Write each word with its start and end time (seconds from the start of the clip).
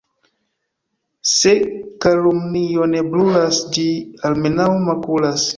Se 1.33 1.51
kalumnio 2.05 2.89
ne 2.97 3.05
brulas, 3.13 3.63
ĝi 3.77 3.87
almenaŭ 4.31 4.71
makulas. 4.91 5.49